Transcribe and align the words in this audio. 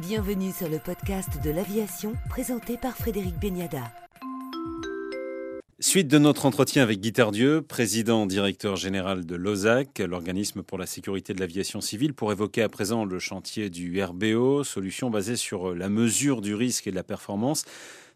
Bienvenue 0.00 0.50
sur 0.50 0.70
le 0.70 0.78
podcast 0.78 1.28
de 1.44 1.50
l'aviation 1.50 2.14
présenté 2.30 2.78
par 2.78 2.96
Frédéric 2.96 3.38
Beniada. 3.38 3.92
Suite 5.78 6.08
de 6.08 6.18
notre 6.18 6.46
entretien 6.46 6.82
avec 6.82 7.00
Guy 7.00 7.12
Tardieu, 7.12 7.60
président 7.60 8.24
directeur 8.24 8.76
général 8.76 9.26
de 9.26 9.36
l'OSAC, 9.36 9.98
l'organisme 9.98 10.62
pour 10.62 10.78
la 10.78 10.86
sécurité 10.86 11.34
de 11.34 11.40
l'aviation 11.40 11.82
civile, 11.82 12.14
pour 12.14 12.32
évoquer 12.32 12.62
à 12.62 12.70
présent 12.70 13.04
le 13.04 13.18
chantier 13.18 13.68
du 13.68 14.02
RBO, 14.02 14.64
solution 14.64 15.10
basée 15.10 15.36
sur 15.36 15.74
la 15.74 15.90
mesure 15.90 16.40
du 16.40 16.54
risque 16.54 16.86
et 16.86 16.90
de 16.90 16.96
la 16.96 17.02
performance. 17.02 17.66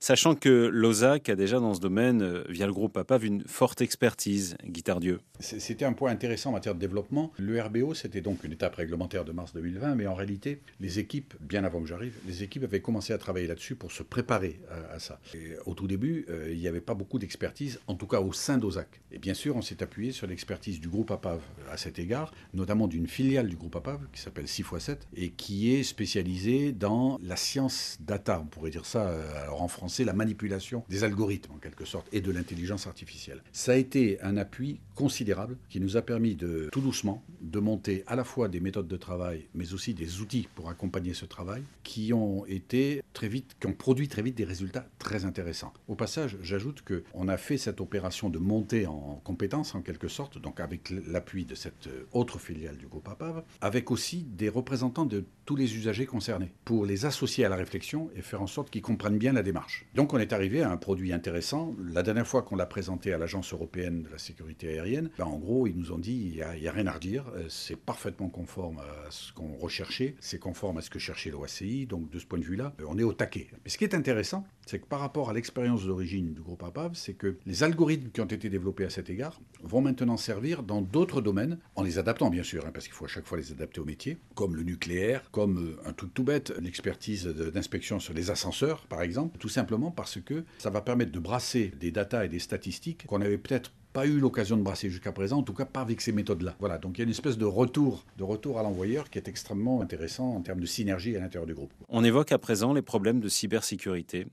Sachant 0.04 0.34
que 0.34 0.68
l'OSAC 0.70 1.30
a 1.30 1.34
déjà 1.34 1.60
dans 1.60 1.72
ce 1.72 1.80
domaine, 1.80 2.20
euh, 2.20 2.44
via 2.50 2.66
le 2.66 2.74
groupe 2.74 2.94
APAV, 2.98 3.24
une 3.24 3.42
forte 3.46 3.80
expertise, 3.80 4.54
Guy 4.62 4.82
Tardieu. 4.82 5.20
C'était 5.40 5.86
un 5.86 5.94
point 5.94 6.10
intéressant 6.10 6.50
en 6.50 6.52
matière 6.52 6.74
de 6.74 6.78
développement. 6.78 7.32
Le 7.38 7.58
RBO, 7.58 7.94
c'était 7.94 8.20
donc 8.20 8.44
une 8.44 8.52
étape 8.52 8.74
réglementaire 8.74 9.24
de 9.24 9.32
mars 9.32 9.54
2020, 9.54 9.94
mais 9.94 10.06
en 10.06 10.12
réalité, 10.12 10.60
les 10.78 10.98
équipes, 10.98 11.32
bien 11.40 11.64
avant 11.64 11.80
que 11.80 11.86
j'arrive, 11.86 12.18
les 12.26 12.42
équipes 12.42 12.64
avaient 12.64 12.82
commencé 12.82 13.14
à 13.14 13.18
travailler 13.18 13.46
là-dessus 13.46 13.76
pour 13.76 13.92
se 13.92 14.02
préparer 14.02 14.60
à, 14.92 14.98
ça. 14.98 15.18
au 15.64 15.72
tout 15.72 15.86
début, 15.86 16.26
euh, 16.28 16.52
il 16.52 16.58
n'y 16.58 16.68
avait 16.68 16.82
pas 16.82 16.92
beaucoup 16.92 17.18
d'expertise, 17.18 17.80
en 17.86 17.94
tout 17.94 18.06
cas 18.06 18.20
au 18.20 18.34
sein 18.34 18.58
d'OSAC. 18.58 19.00
Et 19.10 19.16
bien 19.16 19.32
sûr, 19.32 19.56
on 19.56 19.62
s'est 19.62 19.82
appuyé 19.82 20.12
sur 20.12 20.26
l'expertise 20.26 20.80
du 20.80 20.88
groupe 20.88 21.12
APAV 21.12 21.40
à 21.70 21.78
cet 21.78 21.98
égard, 21.98 22.30
notamment 22.52 22.88
d'une 22.88 23.06
filiale 23.06 23.48
du 23.48 23.56
groupe 23.56 23.76
APAV 23.76 24.00
qui 24.12 24.20
s'appelle 24.20 24.44
6x7 24.44 24.98
et 25.16 25.30
qui 25.30 25.74
est 25.74 25.82
spécialisée 25.82 26.72
dans 26.72 27.18
la 27.22 27.36
science 27.36 27.96
data, 28.00 28.42
on 28.44 28.48
pourrait 28.48 28.70
dire 28.70 28.84
ça 28.84 29.08
euh, 29.08 29.42
alors 29.42 29.62
en 29.62 29.68
français 29.68 29.93
c'est 29.94 30.04
la 30.04 30.12
manipulation 30.12 30.82
des 30.88 31.04
algorithmes 31.04 31.52
en 31.52 31.58
quelque 31.58 31.84
sorte 31.84 32.08
et 32.12 32.20
de 32.20 32.32
l'intelligence 32.32 32.88
artificielle. 32.88 33.42
Ça 33.52 33.72
a 33.72 33.76
été 33.76 34.20
un 34.22 34.36
appui 34.36 34.80
considérable 34.96 35.56
qui 35.68 35.78
nous 35.78 35.96
a 35.96 36.02
permis 36.02 36.34
de 36.34 36.68
tout 36.72 36.80
doucement 36.80 37.22
de 37.40 37.60
monter 37.60 38.02
à 38.08 38.16
la 38.16 38.24
fois 38.24 38.48
des 38.48 38.58
méthodes 38.58 38.88
de 38.88 38.96
travail 38.96 39.46
mais 39.54 39.72
aussi 39.72 39.94
des 39.94 40.20
outils 40.20 40.48
pour 40.56 40.68
accompagner 40.68 41.14
ce 41.14 41.26
travail 41.26 41.62
qui 41.84 42.12
ont 42.12 42.44
été 42.46 43.02
très 43.12 43.28
vite 43.28 43.54
qui 43.60 43.68
ont 43.68 43.72
produit 43.72 44.08
très 44.08 44.22
vite 44.22 44.34
des 44.34 44.44
résultats 44.44 44.88
très 44.98 45.24
intéressants. 45.24 45.72
Au 45.86 45.94
passage, 45.94 46.38
j'ajoute 46.42 46.82
que 46.82 47.04
on 47.12 47.28
a 47.28 47.36
fait 47.36 47.56
cette 47.56 47.80
opération 47.80 48.30
de 48.30 48.38
montée 48.38 48.86
en 48.88 49.20
compétences 49.22 49.76
en 49.76 49.82
quelque 49.82 50.08
sorte 50.08 50.38
donc 50.38 50.58
avec 50.58 50.90
l'appui 51.06 51.44
de 51.44 51.54
cette 51.54 51.88
autre 52.12 52.40
filiale 52.40 52.78
du 52.78 52.88
groupe 52.88 53.08
APAV 53.08 53.44
avec 53.60 53.92
aussi 53.92 54.24
des 54.24 54.48
représentants 54.48 55.06
de 55.06 55.24
tous 55.44 55.54
les 55.54 55.76
usagers 55.76 56.06
concernés 56.06 56.52
pour 56.64 56.84
les 56.84 57.06
associer 57.06 57.44
à 57.44 57.48
la 57.48 57.56
réflexion 57.56 58.10
et 58.16 58.22
faire 58.22 58.42
en 58.42 58.48
sorte 58.48 58.70
qu'ils 58.70 58.82
comprennent 58.82 59.18
bien 59.18 59.32
la 59.32 59.42
démarche. 59.42 59.83
Donc 59.94 60.12
on 60.12 60.18
est 60.18 60.32
arrivé 60.32 60.62
à 60.62 60.70
un 60.70 60.76
produit 60.76 61.12
intéressant. 61.12 61.74
La 61.92 62.02
dernière 62.02 62.26
fois 62.26 62.42
qu'on 62.42 62.56
l'a 62.56 62.66
présenté 62.66 63.12
à 63.12 63.18
l'Agence 63.18 63.52
européenne 63.52 64.02
de 64.02 64.08
la 64.08 64.18
sécurité 64.18 64.68
aérienne, 64.68 65.10
ben, 65.18 65.24
en 65.24 65.38
gros, 65.38 65.66
ils 65.66 65.76
nous 65.76 65.92
ont 65.92 65.98
dit, 65.98 66.32
il 66.34 66.60
n'y 66.60 66.68
a, 66.68 66.72
rien 66.72 66.86
à 66.86 66.92
redire, 66.92 67.24
euh, 67.34 67.44
c'est 67.48 67.76
parfaitement 67.76 68.28
conforme 68.28 68.78
à 68.78 69.10
ce 69.10 69.32
qu'on 69.32 69.54
recherchait, 69.56 70.16
c'est 70.20 70.38
conforme 70.38 70.78
à 70.78 70.80
ce 70.80 70.90
que 70.90 70.98
cherchait 70.98 71.30
l'OACI, 71.30 71.86
donc 71.86 72.10
de 72.10 72.18
ce 72.18 72.26
point 72.26 72.38
de 72.38 72.44
vue-là, 72.44 72.72
euh, 72.80 72.84
on 72.88 72.98
est 72.98 73.04
au 73.04 73.12
taquet. 73.12 73.48
Mais 73.64 73.70
ce 73.70 73.78
qui 73.78 73.84
est 73.84 73.94
intéressant, 73.94 74.44
c'est 74.66 74.78
que 74.78 74.86
par 74.86 75.00
rapport 75.00 75.30
à 75.30 75.32
l'expérience 75.32 75.84
d'origine 75.84 76.32
du 76.32 76.40
groupe 76.40 76.62
APAV, 76.62 76.92
c'est 76.94 77.14
que 77.14 77.36
les 77.46 77.62
algorithmes 77.62 78.10
qui 78.10 78.20
ont 78.20 78.26
été 78.26 78.48
développés 78.48 78.84
à 78.84 78.90
cet 78.90 79.10
égard 79.10 79.40
vont 79.62 79.80
maintenant 79.80 80.16
servir 80.16 80.62
dans 80.62 80.80
d'autres 80.80 81.20
domaines, 81.20 81.58
en 81.76 81.82
les 81.82 81.98
adaptant 81.98 82.30
bien 82.30 82.42
sûr, 82.42 82.66
hein, 82.66 82.70
parce 82.72 82.86
qu'il 82.86 82.94
faut 82.94 83.04
à 83.04 83.08
chaque 83.08 83.26
fois 83.26 83.38
les 83.38 83.52
adapter 83.52 83.80
au 83.80 83.84
métier, 83.84 84.18
comme 84.34 84.56
le 84.56 84.62
nucléaire, 84.62 85.30
comme 85.30 85.58
euh, 85.58 85.88
un 85.88 85.92
truc 85.92 86.12
tout 86.14 86.24
bête, 86.24 86.52
l'expertise 86.60 87.26
d'inspection 87.26 88.00
sur 88.00 88.14
les 88.14 88.30
ascenseurs, 88.30 88.86
par 88.86 89.02
exemple, 89.02 89.38
tout 89.38 89.48
simplement 89.64 89.90
parce 89.90 90.20
que 90.20 90.44
ça 90.58 90.68
va 90.68 90.82
permettre 90.82 91.10
de 91.10 91.18
brasser 91.18 91.72
des 91.80 91.90
datas 91.90 92.26
et 92.26 92.28
des 92.28 92.38
statistiques 92.38 93.06
qu'on 93.06 93.18
n'avait 93.18 93.38
peut-être 93.38 93.72
pas 93.94 94.06
eu 94.06 94.18
l'occasion 94.18 94.56
de 94.58 94.62
brasser 94.62 94.90
jusqu'à 94.90 95.12
présent, 95.12 95.38
en 95.38 95.42
tout 95.42 95.54
cas 95.54 95.64
pas 95.64 95.80
avec 95.80 96.00
ces 96.00 96.12
méthodes-là. 96.12 96.56
Voilà, 96.58 96.78
donc 96.78 96.98
il 96.98 97.00
y 97.00 97.02
a 97.02 97.04
une 97.04 97.10
espèce 97.10 97.38
de 97.38 97.44
retour, 97.44 98.04
de 98.18 98.24
retour 98.24 98.58
à 98.58 98.62
l'envoyeur 98.62 99.08
qui 99.08 99.18
est 99.18 99.28
extrêmement 99.28 99.80
intéressant 99.80 100.34
en 100.34 100.42
termes 100.42 100.60
de 100.60 100.66
synergie 100.66 101.16
à 101.16 101.20
l'intérieur 101.20 101.46
du 101.46 101.54
groupe. 101.54 101.72
On 101.88 102.04
évoque 102.04 102.32
à 102.32 102.38
présent 102.38 102.74
les 102.74 102.82
problèmes 102.82 103.20
de 103.20 103.28
cybersécurité. 103.28 104.26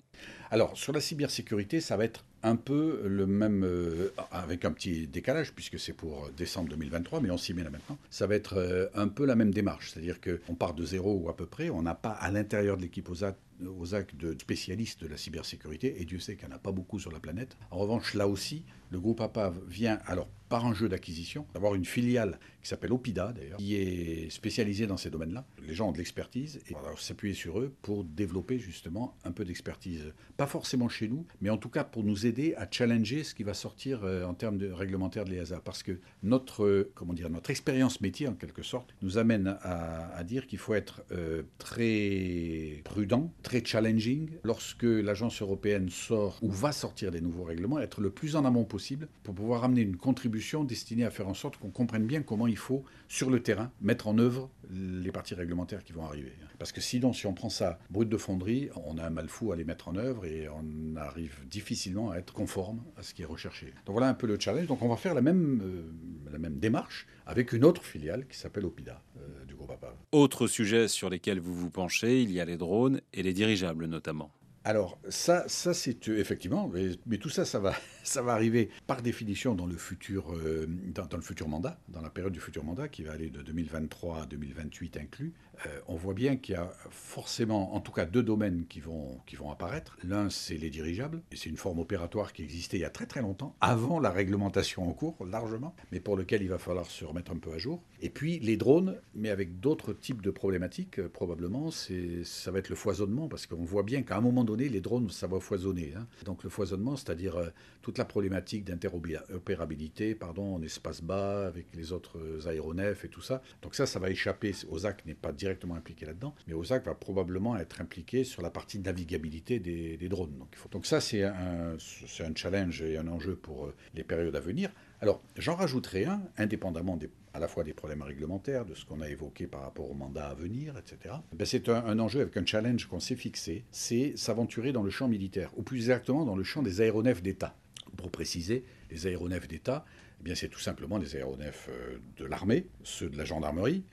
Alors, 0.50 0.76
sur 0.76 0.92
la 0.92 1.00
cybersécurité, 1.00 1.80
ça 1.80 1.96
va 1.96 2.06
être 2.06 2.26
un 2.44 2.56
peu 2.56 3.04
le 3.06 3.28
même, 3.28 3.64
euh, 3.64 4.10
avec 4.32 4.66
un 4.66 4.72
petit 4.72 5.08
décalage, 5.08 5.54
puisque 5.54 5.80
c'est 5.80 5.94
pour 5.94 6.30
décembre 6.36 6.70
2023, 6.70 7.22
mais 7.22 7.30
on 7.30 7.38
s'y 7.38 7.54
met 7.54 7.64
là 7.64 7.70
maintenant. 7.70 7.98
Ça 8.10 8.26
va 8.26 8.34
être 8.36 8.58
euh, 8.58 8.88
un 8.96 9.08
peu 9.08 9.26
la 9.26 9.36
même 9.36 9.54
démarche, 9.54 9.92
c'est-à-dire 9.92 10.18
qu'on 10.20 10.56
part 10.56 10.74
de 10.74 10.84
zéro 10.84 11.16
ou 11.16 11.30
à 11.30 11.38
peu 11.38 11.46
près, 11.46 11.70
on 11.70 11.84
n'a 11.84 11.96
pas 11.96 12.10
à 12.10 12.32
l'intérieur 12.32 12.78
de 12.78 12.82
l'équipe 12.82 13.08
OSAT 13.08 13.36
aux 13.68 13.96
actes 13.96 14.16
de 14.16 14.38
spécialistes 14.40 15.02
de 15.02 15.08
la 15.08 15.18
cybersécurité, 15.18 16.02
et 16.02 16.06
Dieu 16.06 16.20
sait 16.20 16.36
qu'il 16.36 16.48
n'y 16.48 16.54
en 16.54 16.58
a 16.58 16.60
pas 16.60 16.72
beaucoup 16.72 17.00
sur 17.00 17.12
la 17.12 17.20
planète. 17.20 17.58
En 17.70 17.78
revanche, 17.78 18.14
là 18.14 18.28
aussi, 18.28 18.66
le 18.90 19.00
groupe 19.00 19.22
APAV 19.22 19.60
vient, 19.68 20.00
alors 20.06 20.30
par 20.52 20.66
un 20.66 20.74
jeu 20.74 20.90
d'acquisition, 20.90 21.48
d'avoir 21.54 21.76
une 21.76 21.86
filiale 21.86 22.38
qui 22.62 22.68
s'appelle 22.68 22.92
Opida 22.92 23.32
d'ailleurs, 23.32 23.58
qui 23.58 23.76
est 23.76 24.30
spécialisée 24.30 24.86
dans 24.86 24.98
ces 24.98 25.10
domaines-là. 25.10 25.46
Les 25.66 25.74
gens 25.74 25.88
ont 25.88 25.92
de 25.94 25.98
l'expertise 25.98 26.60
et 26.70 26.76
on 26.76 26.82
va 26.82 26.92
s'appuyer 26.98 27.34
sur 27.34 27.58
eux 27.62 27.74
pour 27.82 28.04
développer 28.04 28.60
justement 28.60 29.16
un 29.24 29.32
peu 29.32 29.46
d'expertise, 29.46 30.14
pas 30.36 30.48
forcément 30.48 30.90
chez 30.90 31.08
nous, 31.08 31.26
mais 31.40 31.50
en 31.50 31.58
tout 31.58 31.70
cas 31.70 31.86
pour 31.86 32.04
nous 32.04 32.26
aider 32.26 32.54
à 32.58 32.68
challenger 32.70 33.24
ce 33.24 33.34
qui 33.34 33.44
va 33.44 33.54
sortir 33.54 34.04
euh, 34.04 34.26
en 34.26 34.34
termes 34.34 34.58
de 34.58 34.70
réglementaire 34.70 35.24
de 35.24 35.30
l'EASA. 35.30 35.62
Parce 35.64 35.84
que 35.84 36.00
notre, 36.22 36.66
euh, 36.66 36.92
comment 36.96 37.14
dire, 37.14 37.30
notre 37.30 37.50
expérience 37.50 38.02
métier, 38.02 38.28
en 38.28 38.34
quelque 38.34 38.62
sorte, 38.62 38.94
nous 39.02 39.18
amène 39.18 39.58
à, 39.62 40.22
dire 40.26 40.48
qu'il 40.48 40.60
faut 40.60 40.74
être 40.74 41.02
euh, 41.14 41.44
très 41.60 42.82
prudent, 42.84 43.34
très 43.42 43.64
challenging 43.64 44.32
lorsque 44.44 44.84
l'agence 44.84 45.42
européenne 45.42 45.90
sort 45.90 46.38
ou 46.42 46.52
va 46.52 46.74
sortir 46.74 47.10
des 47.10 47.22
nouveaux 47.22 47.46
règlements, 47.46 47.80
être 47.80 48.02
le 48.02 48.10
plus 48.10 48.36
en 48.36 48.44
amont 48.44 48.66
possible 48.66 49.08
pour 49.24 49.34
pouvoir 49.34 49.64
amener 49.64 49.82
une 49.82 49.96
contribution 49.96 50.41
destinée 50.64 51.06
à 51.06 51.12
faire 51.12 51.28
en 51.28 51.34
sorte 51.34 51.58
qu'on 51.58 51.70
comprenne 51.70 52.06
bien 52.06 52.22
comment 52.22 52.48
il 52.48 52.58
faut, 52.58 52.84
sur 53.08 53.30
le 53.30 53.42
terrain, 53.42 53.72
mettre 53.82 54.08
en 54.08 54.18
œuvre 54.18 54.50
les 54.70 55.12
parties 55.12 55.36
réglementaires 55.36 55.84
qui 55.84 55.94
vont 55.94 56.06
arriver. 56.06 56.34
Parce 56.60 56.72
que 56.72 56.82
sinon, 56.82 57.14
si 57.14 57.26
on 57.26 57.34
prend 57.34 57.50
ça 57.50 57.80
brut 57.90 58.08
de 58.08 58.18
fonderie, 58.18 58.70
on 58.86 58.98
a 58.98 59.06
un 59.06 59.10
mal 59.10 59.30
fou 59.30 59.52
à 59.52 59.56
les 59.56 59.64
mettre 59.64 59.88
en 59.88 59.96
œuvre 59.96 60.26
et 60.26 60.48
on 60.50 60.96
arrive 60.96 61.36
difficilement 61.48 62.12
à 62.12 62.18
être 62.18 62.34
conforme 62.34 62.84
à 62.98 63.04
ce 63.04 63.14
qui 63.14 63.24
est 63.24 63.26
recherché. 63.26 63.74
Donc 63.86 63.94
voilà 63.94 64.10
un 64.10 64.14
peu 64.14 64.28
le 64.28 64.40
challenge. 64.40 64.68
Donc 64.68 64.82
on 64.82 64.90
va 64.90 64.96
faire 64.96 65.14
la 65.14 65.22
même, 65.22 65.62
euh, 65.64 66.50
démarche 66.50 67.08
avec 67.26 67.54
une 67.54 67.66
autre 67.66 67.84
filiale 67.84 68.28
qui 68.28 68.38
s'appelle 68.38 68.66
Opida 68.66 69.02
euh, 69.18 69.46
du 69.46 69.56
groupe 69.56 69.72
APA. 69.72 69.96
Autre 70.12 70.48
sujet 70.48 70.88
sur 70.88 71.10
lesquels 71.10 71.40
vous 71.40 71.54
vous 71.54 71.70
penchez, 71.70 72.22
il 72.22 72.32
y 72.32 72.40
a 72.40 72.46
les 72.46 72.58
drones 72.58 73.02
et 73.14 73.24
les 73.24 73.34
dirigeables 73.34 73.86
notamment. 73.86 74.32
Alors 74.64 75.00
ça, 75.10 75.44
ça 75.48 75.74
c'est 75.74 76.08
euh, 76.10 76.20
effectivement, 76.20 76.72
mais, 77.08 77.18
tout 77.18 77.30
ça, 77.30 77.46
ça 77.46 77.60
va, 77.60 77.74
ça 78.04 78.22
va 78.22 78.34
arriver 78.34 78.70
par 78.86 79.02
définition 79.02 79.56
dans 79.56 79.66
le 79.66 79.76
futur, 79.76 80.34
euh, 80.34 80.68
dans, 80.68 81.08
le 81.18 81.24
futur 81.24 81.48
mandat, 81.48 81.80
dans 81.90 82.02
la 82.02 82.12
période 82.12 82.34
du 82.34 82.40
futur 82.40 82.64
mandat 82.64 82.88
qui 82.88 83.04
va 83.04 83.14
aller 83.14 83.32
de 83.32 83.42
2023 83.42 84.24
à 84.24 84.26
2028 84.28 84.98
inclus. 84.98 85.34
Euh, 85.66 85.80
on 85.88 85.96
voit 85.96 86.14
bien 86.14 86.38
qu'il 86.38 86.56
y 86.56 86.58
a 86.58 86.72
forcément, 86.90 87.76
en 87.76 87.82
tout 87.82 87.92
cas, 87.92 88.06
deux 88.06 88.24
domaines 88.24 88.66
qui 88.68 88.80
vont, 88.80 89.20
qui 89.26 89.36
vont 89.36 89.52
apparaître. 89.52 89.98
L'un, 90.04 90.30
c'est 90.30 90.58
les 90.58 90.70
dirigeables, 90.70 91.22
et 91.32 91.36
c'est 91.36 91.50
une 91.50 91.58
forme 91.58 91.80
opératoire 91.80 92.34
qui 92.34 92.44
existait 92.44 92.78
il 92.78 92.82
y 92.82 92.86
a 92.86 92.90
très 92.90 93.06
très 93.06 93.22
longtemps, 93.22 93.56
avant 93.62 94.00
la 94.00 94.12
réglementation 94.12 94.88
en 94.88 94.94
cours, 94.94 95.24
largement, 95.26 95.76
mais 95.92 96.00
pour 96.00 96.16
lequel 96.16 96.42
il 96.42 96.50
va 96.50 96.58
falloir 96.58 96.90
se 96.90 97.06
remettre 97.06 97.32
un 97.32 97.38
peu 97.38 97.52
à 97.52 97.58
jour. 97.58 97.84
Et 98.02 98.10
puis 98.10 98.40
les 98.40 98.58
drones, 98.58 99.00
mais 99.16 99.30
avec 99.30 99.60
d'autres 99.60 99.94
types 99.94 100.22
de 100.22 100.32
problématiques, 100.32 101.00
euh, 101.00 101.10
probablement, 101.10 101.70
ça 101.72 102.52
va 102.52 102.60
être 102.60 102.70
le 102.70 102.76
foisonnement, 102.76 103.28
parce 103.28 103.46
qu'on 103.46 103.64
voit 103.64 103.84
bien 103.84 104.04
qu'à 104.04 104.18
un 104.18 104.22
moment 104.22 104.44
donné, 104.44 104.51
les 104.58 104.82
drones, 104.82 105.10
ça 105.10 105.28
va 105.28 105.40
foisonner. 105.40 105.94
Hein. 105.98 106.08
Donc 106.26 106.44
le 106.44 106.50
foisonnement, 106.50 106.96
c'est-à-dire 106.96 107.38
euh, 107.38 107.50
toute 107.82 107.98
la 107.98 108.06
problématique 108.06 108.64
d'interopérabilité, 108.66 110.16
pardon, 110.16 110.56
en 110.56 110.62
espace 110.62 111.02
bas, 111.02 111.48
avec 111.48 111.68
les 111.76 111.92
autres 111.92 112.48
aéronefs 112.48 113.06
et 113.06 113.10
tout 113.10 113.22
ça. 113.22 113.42
Donc 113.62 113.76
ça, 113.76 113.86
ça 113.86 114.00
va 114.00 114.10
échapper. 114.10 114.54
OSAC 114.70 115.06
n'est 115.06 115.14
pas 115.14 115.32
directement 115.32 115.76
impliqué 115.76 116.06
là-dedans, 116.06 116.36
mais 116.48 116.54
OSAC 116.54 116.86
va 116.86 116.96
probablement 116.96 117.58
être 117.58 117.82
impliqué 117.82 118.24
sur 118.24 118.42
la 118.42 118.50
partie 118.50 118.80
navigabilité 118.80 119.60
des, 119.60 120.10
drones. 120.10 120.34
Donc, 120.72 120.86
ça, 120.86 121.00
c'est 121.02 121.24
un, 121.24 121.76
un 121.76 122.36
challenge 122.36 122.82
et 122.82 122.98
un 122.98 123.08
enjeu 123.08 123.36
pour 123.36 123.66
euh, 123.66 123.76
les 123.94 124.04
périodes 124.04 124.36
à 124.36 124.40
venir. 124.40 124.72
Alors, 125.00 125.24
j'en 125.38 125.56
rajouterai 125.56 126.06
un, 126.06 126.22
indépendamment 126.38 126.98
des, 126.98 127.10
à 127.34 127.40
la 127.40 127.48
fois 127.48 127.64
des 127.64 127.74
problèmes 127.74 128.02
réglementaires, 128.02 128.66
de 128.66 128.74
ce 128.74 128.86
qu'on 128.86 129.02
a 129.02 129.10
évoqué 129.10 129.48
par 129.48 129.62
rapport 129.62 129.90
au 129.90 129.94
mandat 129.94 130.28
à 130.28 130.34
venir, 130.34 130.76
etc. 130.78 131.16
Ben, 131.34 131.46
c'est 131.46 131.70
un, 131.70 131.86
un, 131.86 132.00
enjeu 132.00 132.22
avec 132.22 132.36
un 132.38 132.46
challenge 132.46 132.88
qu'on 132.88 133.00
s'est 133.00 133.16
fixé, 133.16 133.64
c'est 133.72 134.18
s'aventurer 134.18 134.72
dans 134.72 134.84
le 134.84 134.90
champ 134.90 135.08
militaire, 135.08 135.52
ou 135.58 135.64
plus 135.64 135.78
exactement 135.78 136.26
dans 136.26 136.36
le 136.36 136.44
champ 136.44 136.62
des 136.62 136.82
aéronefs 136.82 137.22
d'État. 137.22 137.56
Pour 137.98 138.12
préciser, 138.12 138.64
les 138.90 139.08
aéronefs 139.08 139.48
d'État, 139.48 139.86
eh 140.20 140.24
bien, 140.24 140.36
c'est 140.36 140.50
tout 140.50 140.60
simplement 140.60 141.00
des 141.00 141.16
aéronefs 141.16 141.68
euh, 141.70 141.98
de 142.18 142.26
l'armée, 142.26 142.68
ceux 142.84 143.10
de 143.10 143.18
la 143.18 143.26
gendarmerie, 143.26 143.84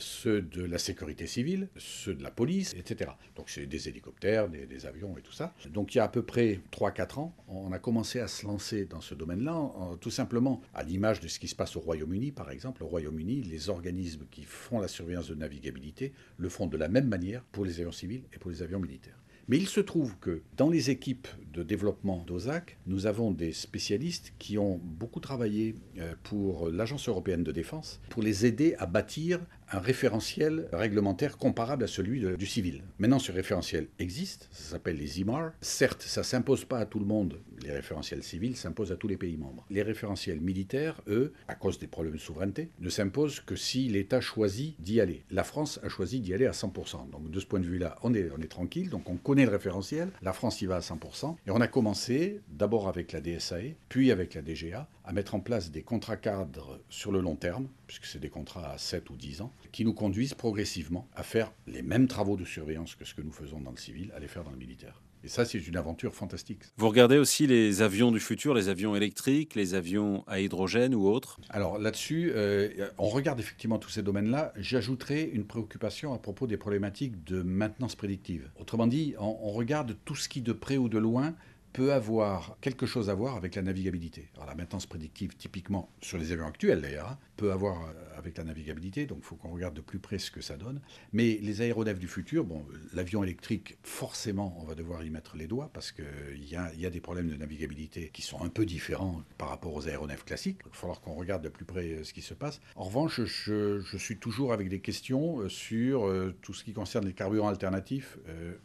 ceux 0.00 0.42
de 0.42 0.64
la 0.64 0.78
sécurité 0.78 1.26
civile, 1.26 1.68
ceux 1.76 2.14
de 2.14 2.22
la 2.22 2.30
police, 2.30 2.74
etc. 2.74 3.10
Donc 3.34 3.50
c'est 3.50 3.66
des 3.66 3.88
hélicoptères, 3.88 4.48
des, 4.48 4.86
avions 4.86 5.16
et 5.16 5.22
tout 5.22 5.32
ça. 5.32 5.54
Donc 5.70 5.94
il 5.94 5.98
y 5.98 6.00
a 6.00 6.04
à 6.04 6.08
peu 6.08 6.22
près 6.22 6.60
3-4 6.72 7.20
ans, 7.20 7.34
on 7.48 7.72
a 7.72 7.78
commencé 7.78 8.20
à 8.20 8.28
se 8.28 8.46
lancer 8.46 8.84
dans 8.84 9.00
ce 9.00 9.14
domaine-là, 9.14 9.70
tout 10.00 10.10
simplement 10.10 10.60
à 10.74 10.82
l'image 10.82 11.20
de 11.20 11.28
ce 11.28 11.38
qui 11.38 11.48
se 11.48 11.54
passe 11.54 11.76
au 11.76 11.80
Royaume-Uni, 11.80 12.32
par 12.32 12.50
exemple. 12.50 12.82
Au 12.84 12.86
Royaume-Uni, 12.86 13.42
les 13.42 13.68
organismes 13.68 14.26
qui 14.30 14.44
font 14.44 14.80
la 14.80 14.88
surveillance 14.88 15.28
de 15.28 15.34
navigabilité 15.34 16.12
le 16.36 16.48
font 16.48 16.66
de 16.66 16.76
la 16.76 16.88
même 16.88 17.08
manière 17.08 17.42
pour 17.52 17.64
les 17.64 17.80
avions 17.80 17.92
civils 17.92 18.24
et 18.32 18.38
pour 18.38 18.50
les 18.50 18.62
avions 18.62 18.80
militaires. 18.80 19.18
Mais 19.48 19.58
il 19.58 19.68
se 19.68 19.80
trouve 19.80 20.18
que 20.18 20.42
dans 20.56 20.68
les 20.68 20.90
équipes 20.90 21.28
de 21.56 21.62
développement 21.62 22.22
d'OSAC, 22.26 22.76
nous 22.86 23.06
avons 23.06 23.30
des 23.30 23.52
spécialistes 23.52 24.34
qui 24.38 24.58
ont 24.58 24.78
beaucoup 24.82 25.20
travaillé 25.20 25.74
euh, 25.98 26.14
pour 26.22 26.68
l'Agence 26.68 27.08
européenne 27.08 27.42
de 27.42 27.52
défense 27.52 28.00
pour 28.10 28.22
les 28.22 28.44
aider 28.44 28.74
à 28.78 28.86
bâtir 28.86 29.40
un 29.72 29.78
référentiel 29.78 30.68
réglementaire 30.72 31.38
comparable 31.38 31.84
à 31.84 31.86
celui 31.86 32.24
du 32.36 32.46
civil. 32.46 32.84
Maintenant, 32.98 33.18
ce 33.18 33.32
référentiel 33.32 33.88
existe, 33.98 34.48
ça 34.52 34.72
s'appelle 34.72 34.96
les 34.96 35.20
IMAR. 35.20 35.52
Certes, 35.60 36.02
ça 36.02 36.20
ne 36.20 36.24
s'impose 36.24 36.64
pas 36.64 36.78
à 36.78 36.86
tout 36.86 37.00
le 37.00 37.04
monde, 37.04 37.40
les 37.62 37.72
référentiels 37.72 38.22
civils 38.22 38.56
s'imposent 38.56 38.92
à 38.92 38.96
tous 38.96 39.08
les 39.08 39.16
pays 39.16 39.36
membres. 39.36 39.66
Les 39.70 39.82
référentiels 39.82 40.40
militaires, 40.40 41.00
eux, 41.08 41.32
à 41.48 41.54
cause 41.54 41.78
des 41.78 41.86
problèmes 41.86 42.14
de 42.14 42.20
souveraineté, 42.20 42.70
ne 42.78 42.88
s'imposent 42.88 43.40
que 43.40 43.56
si 43.56 43.88
l'État 43.88 44.20
choisit 44.20 44.80
d'y 44.80 45.00
aller. 45.00 45.24
La 45.30 45.44
France 45.44 45.80
a 45.82 45.88
choisi 45.88 46.20
d'y 46.20 46.32
aller 46.32 46.46
à 46.46 46.52
100%. 46.52 47.10
Donc 47.10 47.30
de 47.30 47.40
ce 47.40 47.46
point 47.46 47.60
de 47.60 47.66
vue-là, 47.66 47.96
on 48.02 48.14
est, 48.14 48.30
on 48.36 48.40
est 48.40 48.50
tranquille, 48.50 48.88
donc 48.88 49.08
on 49.08 49.16
connaît 49.16 49.46
le 49.46 49.50
référentiel, 49.50 50.10
la 50.22 50.32
France 50.32 50.60
y 50.62 50.66
va 50.66 50.76
à 50.76 50.80
100%, 50.80 51.36
et 51.46 51.52
on 51.52 51.60
a 51.60 51.68
commencé, 51.68 52.40
d'abord 52.48 52.88
avec 52.88 53.12
la 53.12 53.20
DSAE, 53.20 53.76
puis 53.88 54.10
avec 54.10 54.34
la 54.34 54.42
DGA, 54.42 54.88
à 55.04 55.12
mettre 55.12 55.36
en 55.36 55.40
place 55.40 55.70
des 55.70 55.82
contrats 55.82 56.16
cadres 56.16 56.80
sur 56.88 57.12
le 57.12 57.20
long 57.20 57.36
terme, 57.36 57.68
puisque 57.86 58.06
c'est 58.06 58.18
des 58.18 58.30
contrats 58.30 58.68
à 58.68 58.78
7 58.78 59.10
ou 59.10 59.16
10 59.16 59.42
ans, 59.42 59.52
qui 59.70 59.84
nous 59.84 59.94
conduisent 59.94 60.34
progressivement 60.34 61.08
à 61.14 61.22
faire 61.22 61.52
les 61.68 61.82
mêmes 61.82 62.08
travaux 62.08 62.36
de 62.36 62.44
surveillance 62.44 62.96
que 62.96 63.04
ce 63.04 63.14
que 63.14 63.22
nous 63.22 63.30
faisons 63.30 63.60
dans 63.60 63.70
le 63.70 63.76
civil, 63.76 64.10
à 64.16 64.18
les 64.18 64.26
faire 64.26 64.42
dans 64.42 64.50
le 64.50 64.56
militaire. 64.56 65.00
Et 65.26 65.28
ça, 65.28 65.44
c'est 65.44 65.58
une 65.58 65.76
aventure 65.76 66.14
fantastique. 66.14 66.60
Vous 66.76 66.88
regardez 66.88 67.18
aussi 67.18 67.48
les 67.48 67.82
avions 67.82 68.12
du 68.12 68.20
futur, 68.20 68.54
les 68.54 68.68
avions 68.68 68.94
électriques, 68.94 69.56
les 69.56 69.74
avions 69.74 70.22
à 70.28 70.38
hydrogène 70.38 70.94
ou 70.94 71.08
autres 71.08 71.40
Alors 71.50 71.78
là-dessus, 71.78 72.30
euh, 72.32 72.86
on 72.96 73.08
regarde 73.08 73.40
effectivement 73.40 73.80
tous 73.80 73.90
ces 73.90 74.04
domaines-là. 74.04 74.52
J'ajouterai 74.54 75.28
une 75.32 75.44
préoccupation 75.44 76.14
à 76.14 76.18
propos 76.18 76.46
des 76.46 76.56
problématiques 76.56 77.24
de 77.24 77.42
maintenance 77.42 77.96
prédictive. 77.96 78.48
Autrement 78.60 78.86
dit, 78.86 79.16
on, 79.18 79.36
on 79.42 79.50
regarde 79.50 79.96
tout 80.04 80.14
ce 80.14 80.28
qui, 80.28 80.42
de 80.42 80.52
près 80.52 80.76
ou 80.76 80.88
de 80.88 80.98
loin, 80.98 81.34
peut 81.76 81.92
avoir 81.92 82.56
quelque 82.62 82.86
chose 82.86 83.10
à 83.10 83.14
voir 83.14 83.36
avec 83.36 83.54
la 83.54 83.60
navigabilité. 83.60 84.30
Alors 84.34 84.46
la 84.46 84.54
maintenance 84.54 84.86
prédictive, 84.86 85.36
typiquement 85.36 85.90
sur 86.00 86.16
les 86.16 86.32
avions 86.32 86.46
actuels 86.46 86.80
d'ailleurs, 86.80 87.10
hein, 87.10 87.18
peut 87.36 87.52
avoir 87.52 87.82
euh, 87.82 87.92
avec 88.16 88.38
la 88.38 88.44
navigabilité, 88.44 89.04
donc 89.04 89.18
il 89.20 89.24
faut 89.24 89.36
qu'on 89.36 89.52
regarde 89.52 89.74
de 89.74 89.82
plus 89.82 89.98
près 89.98 90.18
ce 90.18 90.30
que 90.30 90.40
ça 90.40 90.56
donne. 90.56 90.80
Mais 91.12 91.38
les 91.42 91.60
aéronefs 91.60 91.98
du 91.98 92.08
futur, 92.08 92.44
bon, 92.44 92.64
l'avion 92.94 93.22
électrique, 93.22 93.76
forcément, 93.82 94.56
on 94.58 94.64
va 94.64 94.74
devoir 94.74 95.04
y 95.04 95.10
mettre 95.10 95.36
les 95.36 95.46
doigts 95.46 95.68
parce 95.74 95.92
qu'il 95.92 96.48
y 96.48 96.56
a, 96.56 96.90
des 96.90 97.00
problèmes 97.00 97.28
de 97.28 97.36
navigabilité 97.36 98.08
qui 98.10 98.22
sont 98.22 98.42
un 98.42 98.48
peu 98.48 98.64
différents 98.64 99.22
par 99.36 99.50
rapport 99.50 99.74
aux 99.74 99.86
aéronefs 99.86 100.24
classiques. 100.24 100.60
Il 100.64 100.70
va 100.70 100.74
falloir 100.74 101.00
qu'on 101.02 101.14
regarde 101.14 101.42
de 101.42 101.50
plus 101.50 101.66
près 101.66 101.90
euh, 101.90 102.04
ce 102.04 102.14
qui 102.14 102.22
se 102.22 102.32
passe. 102.32 102.62
En 102.74 102.84
revanche, 102.84 103.20
je, 103.22 103.80
je 103.80 103.96
suis 103.98 104.16
toujours 104.16 104.54
avec 104.54 104.70
des 104.70 104.80
questions 104.80 105.40
euh, 105.40 105.48
sur 105.50 106.10
tout 106.40 106.54
ce 106.54 106.64
qui 106.64 106.72
concerne 106.72 107.04
les 107.04 107.12
carburants 107.12 107.48
alternatifs, 107.48 108.18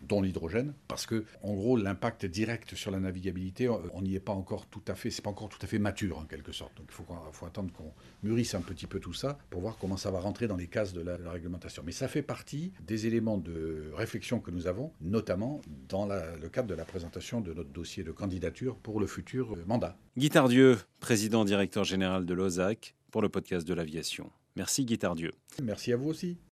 dont 0.08 0.22
l'hydrogène, 0.22 0.74
parce 0.88 1.06
que, 1.06 1.26
en 1.42 1.54
gros, 1.54 1.76
l'impact 1.76 2.26
direct 2.26 2.76
sur 2.76 2.92
la 2.92 3.01
navigabilité, 3.02 3.70
on 3.70 4.02
n'y 4.02 4.16
est 4.16 4.20
pas 4.20 4.34
encore 4.34 4.68
tout 4.68 4.82
à 4.88 4.96
fait, 4.96 5.10
c'est 5.10 5.22
pas 5.22 5.30
encore 5.30 5.50
tout 5.50 5.60
à 5.62 5.68
fait 5.68 5.80
mature 5.80 6.18
en 6.20 6.26
quelque 6.26 6.52
sorte. 6.52 6.76
Donc 6.78 6.88
il 6.90 6.94
faut, 6.94 7.06
faut 7.32 7.46
attendre 7.46 7.72
qu'on 7.74 7.92
mûrisse 8.24 8.56
un 8.56 8.62
petit 8.62 8.88
peu 8.88 9.00
tout 9.00 9.14
ça 9.14 9.38
pour 9.50 9.62
voir 9.62 9.78
comment 9.80 9.98
ça 9.98 10.12
va 10.12 10.20
rentrer 10.20 10.48
dans 10.48 10.58
les 10.58 10.68
cases 10.68 10.94
de 10.94 11.02
la, 11.02 11.18
de 11.18 11.24
la 11.24 11.32
réglementation. 11.32 11.84
Mais 11.86 11.92
ça 11.92 12.08
fait 12.08 12.22
partie 12.22 12.72
des 12.82 13.08
éléments 13.08 13.38
de 13.38 13.92
réflexion 13.94 14.40
que 14.40 14.52
nous 14.52 14.68
avons, 14.68 14.92
notamment 15.02 15.62
dans 15.90 16.06
la, 16.06 16.36
le 16.36 16.50
cadre 16.50 16.68
de 16.68 16.76
la 16.76 16.86
présentation 16.86 17.42
de 17.42 17.54
notre 17.54 17.70
dossier 17.70 18.04
de 18.04 18.12
candidature 18.12 18.78
pour 18.78 19.00
le 19.00 19.08
futur 19.08 19.58
mandat. 19.68 19.98
Guy 20.18 20.30
Tardieu, 20.30 20.78
président 21.00 21.46
directeur 21.46 21.84
général 21.84 22.26
de 22.26 22.34
l'OSAC, 22.34 22.96
pour 23.12 23.22
le 23.22 23.30
podcast 23.30 23.68
de 23.68 23.74
l'aviation. 23.74 24.32
Merci 24.56 24.86
Guy 24.86 24.98
Tardieu. 24.98 25.32
Merci 25.62 25.94
à 25.94 25.98
vous 25.98 26.10
aussi. 26.10 26.38